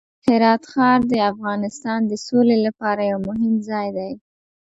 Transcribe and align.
هرات 0.27 0.61
ښار 0.71 0.99
د 1.11 1.13
افغانستان 1.31 1.99
د 2.07 2.13
سولې 2.27 2.57
لپاره 2.65 3.01
یو 3.11 3.19
مهم 3.29 3.53
ځای 3.69 3.87
دی. 3.97 4.11